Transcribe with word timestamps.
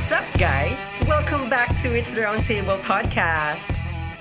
What's 0.00 0.16
up, 0.16 0.24
guys? 0.38 0.80
Welcome 1.06 1.50
back 1.50 1.76
to 1.84 1.92
It's 1.94 2.08
the 2.08 2.22
Roundtable 2.22 2.80
podcast. 2.80 3.68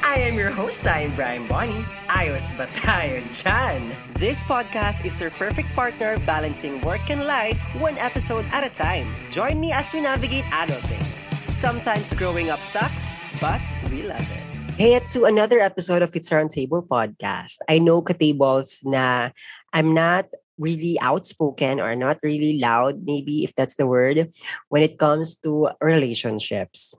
I 0.04 0.20
am 0.28 0.36
your 0.36 0.52
host, 0.52 0.86
I'm 0.86 1.16
Brian 1.16 1.48
Bonnie. 1.48 1.88
Ayos 2.12 2.52
ba 2.60 2.68
dyan? 2.68 3.96
This 4.20 4.44
podcast 4.44 5.08
is 5.08 5.16
your 5.24 5.32
perfect 5.40 5.72
partner 5.80 6.20
balancing 6.28 6.84
work 6.84 7.08
and 7.08 7.24
life 7.24 7.56
one 7.80 7.96
episode 7.96 8.44
at 8.52 8.68
a 8.68 8.70
time. 8.70 9.08
Join 9.32 9.56
me 9.64 9.72
as 9.72 9.96
we 9.96 10.04
navigate 10.04 10.44
adulting. 10.52 11.00
Sometimes 11.48 12.12
growing 12.12 12.52
up 12.52 12.60
sucks, 12.60 13.16
but 13.40 13.64
we 13.88 14.04
love 14.04 14.20
it. 14.20 14.44
Hey, 14.76 15.00
it's 15.00 15.16
to 15.16 15.32
another 15.32 15.64
episode 15.64 16.04
of 16.04 16.12
It's 16.12 16.28
Roundtable 16.28 16.84
podcast. 16.84 17.56
I 17.72 17.80
know, 17.80 18.04
Katables, 18.04 18.84
na 18.84 19.32
I'm 19.72 19.96
not 19.96 20.28
really 20.60 21.00
outspoken 21.02 21.80
or 21.80 21.96
not 21.96 22.20
really 22.22 22.60
loud, 22.60 23.02
maybe 23.04 23.44
if 23.44 23.56
that's 23.56 23.76
the 23.76 23.88
word, 23.88 24.30
when 24.68 24.84
it 24.84 25.00
comes 25.00 25.36
to 25.48 25.70
relationships. 25.82 26.94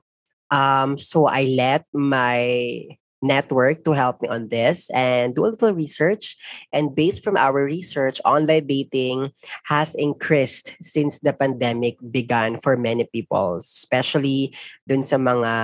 Um, 0.51 0.99
so 0.99 1.27
I 1.27 1.45
let 1.45 1.85
my 1.93 2.99
network 3.23 3.85
to 3.85 3.93
help 3.93 4.21
me 4.23 4.29
on 4.29 4.49
this 4.49 4.89
and 4.91 5.35
do 5.35 5.45
a 5.45 5.53
little 5.53 5.73
research. 5.73 6.37
And 6.73 6.95
based 6.97 7.23
from 7.23 7.37
our 7.37 7.65
research, 7.65 8.21
online 8.25 8.67
dating 8.67 9.31
has 9.65 9.95
increased 9.95 10.75
since 10.83 11.19
the 11.21 11.33
pandemic 11.33 11.97
began 12.11 12.59
for 12.59 12.77
many 12.77 13.05
people, 13.05 13.61
especially 13.61 14.57
dun 14.89 15.05
sa 15.05 15.17
mga 15.17 15.55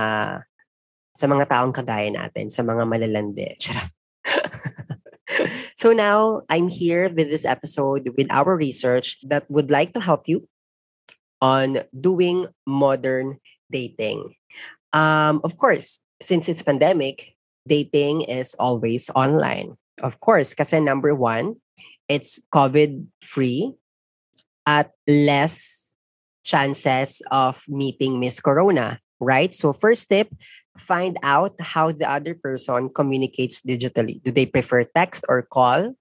sa 1.17 1.25
mga 1.25 1.49
taong 1.49 1.73
kagaya 1.73 2.13
natin, 2.13 2.53
sa 2.53 2.61
mga 2.61 2.85
malalande. 2.85 3.57
Charot. 3.61 3.96
So 5.87 5.93
now 5.93 6.41
I'm 6.49 6.67
here 6.67 7.07
with 7.07 7.31
this 7.31 7.45
episode 7.45 8.11
with 8.17 8.27
our 8.29 8.57
research 8.57 9.15
that 9.23 9.49
would 9.49 9.71
like 9.71 9.93
to 9.93 10.03
help 10.03 10.27
you 10.27 10.43
on 11.39 11.79
doing 11.95 12.47
modern 12.67 13.39
dating. 13.71 14.35
Um, 14.91 15.39
of 15.45 15.55
course, 15.55 16.01
since 16.19 16.49
it's 16.49 16.61
pandemic, 16.61 17.31
dating 17.65 18.23
is 18.23 18.53
always 18.59 19.09
online. 19.15 19.79
Of 20.03 20.19
course, 20.19 20.53
kasi 20.53 20.81
number 20.83 21.15
one, 21.15 21.55
it's 22.11 22.37
COVID 22.53 23.07
free 23.23 23.71
at 24.67 24.91
less 25.07 25.95
chances 26.43 27.21
of 27.31 27.63
meeting 27.69 28.19
Miss 28.19 28.41
Corona, 28.41 28.99
right? 29.21 29.53
So 29.53 29.71
first 29.71 30.09
tip, 30.09 30.35
find 30.77 31.17
out 31.23 31.59
how 31.59 31.91
the 31.91 32.09
other 32.09 32.35
person 32.35 32.89
communicates 32.89 33.61
digitally. 33.61 34.21
Do 34.23 34.31
they 34.31 34.45
prefer 34.45 34.83
text 34.83 35.25
or 35.27 35.41
call? 35.41 35.95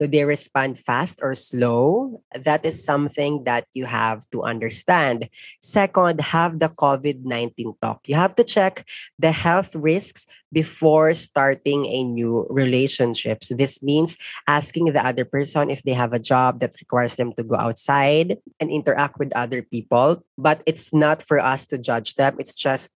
Do 0.00 0.06
they 0.06 0.24
respond 0.24 0.78
fast 0.78 1.20
or 1.22 1.34
slow? 1.34 2.22
That 2.32 2.64
is 2.64 2.82
something 2.82 3.44
that 3.44 3.66
you 3.74 3.84
have 3.84 4.24
to 4.32 4.42
understand. 4.42 5.28
Second, 5.60 6.20
have 6.20 6.58
the 6.58 6.68
COVID 6.68 7.24
19 7.24 7.74
talk. 7.82 8.00
You 8.08 8.16
have 8.16 8.34
to 8.36 8.44
check 8.44 8.88
the 9.18 9.30
health 9.30 9.76
risks 9.76 10.26
before 10.52 11.12
starting 11.14 11.84
a 11.86 12.04
new 12.04 12.46
relationship. 12.48 13.44
So 13.44 13.54
this 13.54 13.82
means 13.82 14.16
asking 14.48 14.86
the 14.92 15.04
other 15.04 15.24
person 15.24 15.70
if 15.70 15.82
they 15.82 15.92
have 15.92 16.12
a 16.12 16.18
job 16.18 16.60
that 16.60 16.74
requires 16.80 17.16
them 17.16 17.32
to 17.34 17.44
go 17.44 17.56
outside 17.56 18.38
and 18.58 18.70
interact 18.70 19.18
with 19.18 19.36
other 19.36 19.62
people. 19.62 20.24
But 20.38 20.62
it's 20.66 20.92
not 20.92 21.22
for 21.22 21.38
us 21.38 21.66
to 21.66 21.78
judge 21.78 22.14
them. 22.14 22.36
It's 22.38 22.54
just 22.54 22.90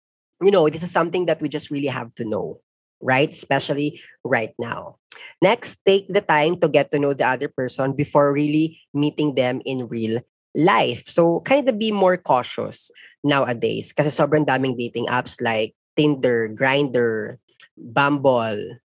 you 0.44 0.52
know, 0.52 0.70
this 0.70 0.84
is 0.84 0.92
something 0.92 1.26
that 1.28 1.42
we 1.42 1.50
just 1.50 1.72
really 1.72 1.88
have 1.88 2.14
to 2.16 2.26
know, 2.26 2.60
right? 3.02 3.30
Especially 3.30 4.02
right 4.24 4.54
now. 4.60 4.98
Next, 5.42 5.78
take 5.86 6.08
the 6.08 6.22
time 6.22 6.60
to 6.60 6.68
get 6.68 6.92
to 6.92 7.00
know 7.00 7.14
the 7.14 7.28
other 7.28 7.48
person 7.48 7.94
before 7.94 8.34
really 8.34 8.80
meeting 8.94 9.36
them 9.36 9.62
in 9.66 9.88
real 9.88 10.22
life. 10.56 11.08
So, 11.08 11.42
kind 11.42 11.68
of 11.68 11.78
be 11.78 11.92
more 11.92 12.18
cautious 12.18 12.92
nowadays 13.24 13.94
kasi 13.94 14.10
sobrang 14.10 14.46
daming 14.46 14.78
dating 14.78 15.08
apps 15.08 15.42
like 15.42 15.76
Tinder, 15.96 16.50
Grindr, 16.50 17.38
Bumble, 17.78 18.80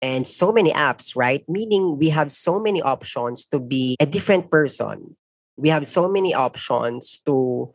and 0.00 0.26
so 0.26 0.52
many 0.52 0.72
apps, 0.72 1.14
right? 1.16 1.44
Meaning 1.48 1.98
we 1.98 2.10
have 2.10 2.30
so 2.30 2.58
many 2.58 2.82
options 2.82 3.46
to 3.46 3.60
be 3.60 3.96
a 4.00 4.06
different 4.06 4.50
person. 4.50 5.16
We 5.56 5.68
have 5.68 5.86
so 5.86 6.08
many 6.08 6.34
options 6.34 7.20
to 7.26 7.72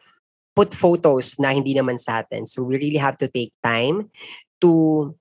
put 0.58 0.74
photos 0.74 1.38
na 1.38 1.54
hindi 1.54 1.78
naman 1.78 2.02
sa 2.02 2.26
atin. 2.26 2.50
So 2.50 2.66
we 2.66 2.82
really 2.82 2.98
have 2.98 3.14
to 3.22 3.30
take 3.30 3.54
time 3.62 4.10
to 4.66 5.14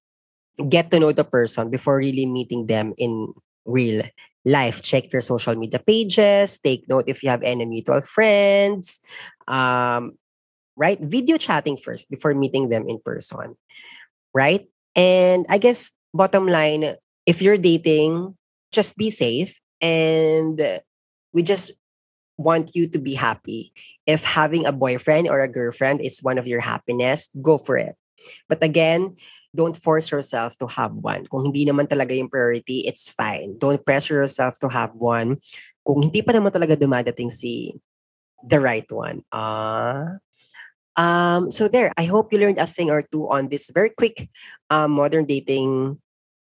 get 0.65 0.89
to 0.91 0.97
know 0.97 1.13
the 1.13 1.29
person 1.29 1.69
before 1.69 2.01
really 2.01 2.25
meeting 2.25 2.65
them 2.73 2.97
in 2.97 3.37
real 3.69 4.01
life. 4.49 4.81
Check 4.81 5.13
their 5.13 5.21
social 5.21 5.53
media 5.53 5.77
pages. 5.77 6.57
Take 6.57 6.89
note 6.89 7.05
if 7.13 7.21
you 7.21 7.29
have 7.29 7.45
any 7.45 7.69
mutual 7.69 8.01
friends. 8.01 8.97
Um, 9.45 10.17
right? 10.73 10.97
Video 11.05 11.37
chatting 11.37 11.77
first 11.77 12.09
before 12.09 12.33
meeting 12.33 12.73
them 12.73 12.89
in 12.89 12.97
person. 13.05 13.61
Right? 14.33 14.65
And 14.97 15.45
I 15.53 15.61
guess 15.61 15.93
bottom 16.15 16.49
line, 16.49 16.97
if 17.29 17.43
you're 17.45 17.61
dating, 17.61 18.33
just 18.73 18.97
be 18.97 19.11
safe 19.11 19.61
and 19.85 20.81
we 21.33 21.43
just 21.43 21.73
want 22.37 22.73
you 22.75 22.89
to 22.89 22.99
be 22.99 23.15
happy. 23.15 23.73
If 24.07 24.25
having 24.25 24.67
a 24.67 24.73
boyfriend 24.73 25.29
or 25.29 25.41
a 25.41 25.51
girlfriend 25.51 26.01
is 26.01 26.23
one 26.23 26.39
of 26.39 26.47
your 26.47 26.61
happiness, 26.61 27.29
go 27.41 27.59
for 27.59 27.77
it. 27.77 27.97
But 28.49 28.63
again, 28.63 29.17
don't 29.57 29.77
force 29.77 30.13
yourself 30.13 30.57
to 30.61 30.69
have 30.69 30.93
one. 30.93 31.25
Kung 31.27 31.49
hindi 31.49 31.65
naman 31.65 31.89
talaga 31.89 32.13
yung 32.13 32.29
priority, 32.29 32.85
it's 32.85 33.09
fine. 33.09 33.57
Don't 33.57 33.81
pressure 33.81 34.21
yourself 34.21 34.61
to 34.61 34.69
have 34.69 34.93
one. 34.93 35.41
Kung 35.81 36.05
hindi 36.05 36.21
pa 36.21 36.37
naman 36.37 36.53
talaga 36.53 36.77
dumadating 36.77 37.33
si 37.33 37.73
the 38.45 38.61
right 38.61 38.87
one. 38.93 39.25
Uh, 39.33 40.21
um, 41.01 41.51
so 41.51 41.69
there, 41.69 41.93
I 41.97 42.05
hope 42.05 42.33
you 42.33 42.39
learned 42.39 42.61
a 42.61 42.69
thing 42.69 42.93
or 42.93 43.01
two 43.01 43.29
on 43.33 43.49
this 43.49 43.73
very 43.73 43.91
quick 43.91 44.29
um, 44.69 44.93
modern 44.93 45.25
dating 45.25 45.99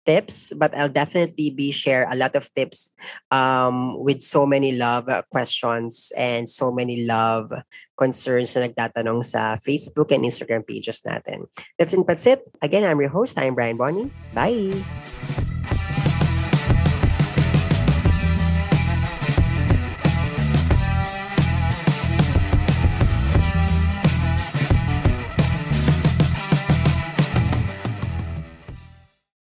tips, 0.07 0.55
but 0.55 0.71
I'll 0.71 0.89
definitely 0.89 1.51
be 1.51 1.75
share 1.75 2.07
a 2.07 2.15
lot 2.15 2.33
of 2.39 2.47
tips 2.55 2.95
um, 3.29 3.99
with 3.99 4.23
so 4.23 4.47
many 4.47 4.71
love 4.71 5.11
questions 5.29 6.15
and 6.15 6.47
so 6.47 6.71
many 6.71 7.03
love 7.03 7.51
concerns 7.99 8.55
na 8.55 8.71
nagtatanong 8.71 9.27
sa 9.27 9.59
Facebook 9.59 10.15
and 10.15 10.23
Instagram 10.23 10.63
pages 10.63 11.03
natin. 11.03 11.51
That's 11.75 11.91
in 11.91 12.07
Patsit. 12.07 12.47
Again, 12.63 12.87
I'm 12.87 13.03
your 13.03 13.11
host. 13.11 13.35
I'm 13.35 13.53
Brian 13.53 13.75
Bonnie. 13.75 14.07
Bye! 14.31 15.56